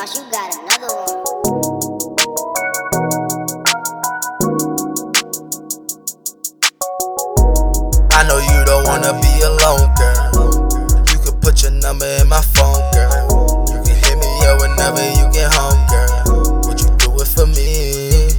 [0.00, 1.12] cause you got another one.
[8.10, 11.04] I know you don't wanna be alone, girl.
[11.12, 13.66] You can put your number in my phone, girl.
[13.68, 16.62] You can hit me up whenever you get home, girl.
[16.64, 18.32] Would you do it for me?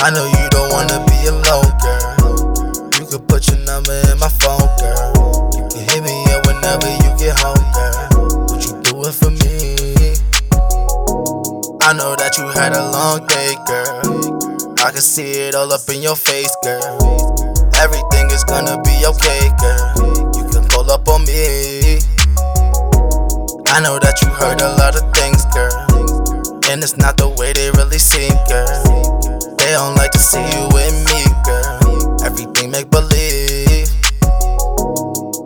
[0.00, 2.16] I know you don't wanna be alone, girl.
[2.98, 5.52] You can put your number in my phone, girl.
[5.56, 7.89] You can hit me up whenever you get home, girl.
[11.90, 13.98] I know that you had a long day, girl.
[14.78, 16.86] I can see it all up in your face, girl.
[17.82, 20.30] Everything is gonna be okay, girl.
[20.38, 21.98] You can pull up on me.
[23.74, 25.74] I know that you heard a lot of things, girl.
[26.70, 28.70] And it's not the way they really seem, girl.
[29.58, 32.22] They don't like to see you with me, girl.
[32.22, 33.90] Everything make believe.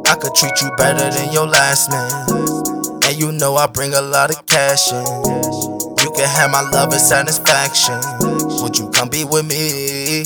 [0.05, 2.12] I could treat you better than your last man.
[3.01, 5.73] And you know I bring a lot of cash in.
[6.25, 8.00] Can have my love and satisfaction.
[8.62, 10.25] Would you come be with me?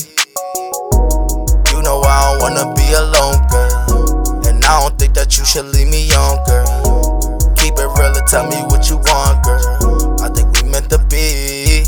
[1.67, 4.47] You know I don't wanna be alone, girl.
[4.47, 7.51] And I don't think that you should leave me on, girl.
[7.57, 10.15] Keep it real and tell me what you want, girl.
[10.23, 11.83] I think we meant to be.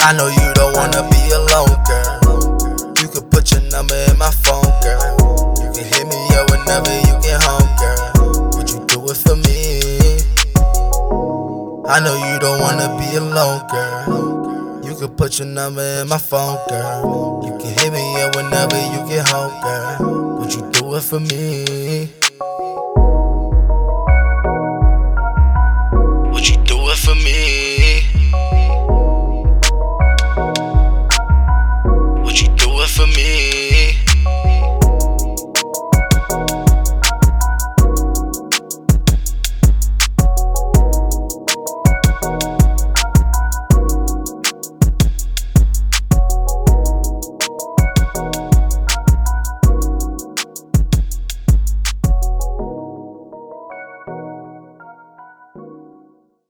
[0.00, 2.94] I know you don't wanna be alone, girl.
[2.96, 4.67] You could put your number in my phone,
[11.90, 14.84] I know you don't wanna be alone, girl.
[14.84, 17.40] You can put your number in my phone, girl.
[17.42, 20.38] You can hit me up whenever you get home, girl.
[20.38, 22.10] Would you do it for me?
[26.30, 27.57] Would you do it for me?